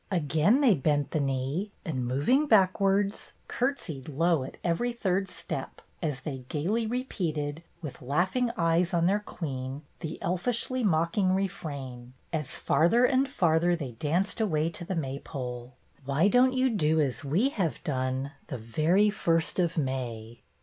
Again 0.09 0.61
they 0.61 0.73
bent 0.73 1.11
the 1.11 1.19
knee 1.19 1.71
and, 1.85 2.07
moving 2.07 2.47
back 2.47 2.79
wards, 2.79 3.33
courtesied 3.47 4.09
low 4.09 4.43
at 4.43 4.57
every 4.63 4.91
third 4.93 5.29
step 5.29 5.79
as 6.01 6.21
they 6.21 6.39
gayly 6.49 6.87
repeated, 6.87 7.61
with 7.83 8.01
laughing 8.01 8.49
eyes 8.57 8.95
on 8.95 9.05
their 9.05 9.19
queen, 9.19 9.83
the 9.99 10.17
elfishly 10.19 10.83
mocking 10.83 11.35
refrain, 11.35 12.13
as 12.33 12.55
farther 12.55 13.05
and 13.05 13.29
farther 13.29 13.75
they 13.75 13.91
danced 13.91 14.41
away 14.41 14.71
to 14.71 14.83
the 14.83 14.95
May 14.95 15.19
pole:" 15.19 15.73
Why 16.05 16.27
don't 16.27 16.53
you 16.55 16.71
do 16.71 16.99
as 16.99 17.23
we 17.23 17.49
have 17.49 17.83
done, 17.83 18.31
The 18.47 18.57
very 18.57 19.11
first 19.11 19.59
of 19.59 19.77
May 19.77 20.39